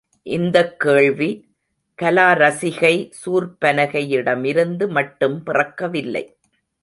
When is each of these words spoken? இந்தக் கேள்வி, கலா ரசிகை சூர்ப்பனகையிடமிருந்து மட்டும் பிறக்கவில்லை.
இந்தக் 0.23 0.79
கேள்வி, 0.79 1.27
கலா 1.95 2.33
ரசிகை 2.33 3.13
சூர்ப்பனகையிடமிருந்து 3.25 4.89
மட்டும் 4.89 5.43
பிறக்கவில்லை. 5.43 6.37